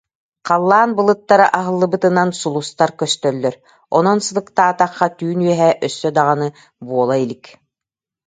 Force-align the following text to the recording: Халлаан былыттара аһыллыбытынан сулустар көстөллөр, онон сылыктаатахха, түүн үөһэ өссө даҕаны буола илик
Халлаан 0.47 0.89
былыттара 0.97 1.45
аһыллыбытынан 1.57 2.29
сулустар 2.39 2.89
көстөллөр, 2.99 3.55
онон 3.97 4.17
сылыктаатахха, 4.25 5.07
түүн 5.17 5.39
үөһэ 5.49 5.69
өссө 5.87 6.09
даҕаны 6.15 6.47
буола 6.87 7.15
илик 7.25 7.45